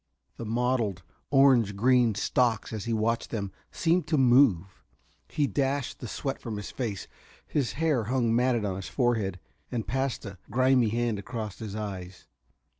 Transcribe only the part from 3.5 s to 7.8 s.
seemed to move. He dashed the sweat from his face his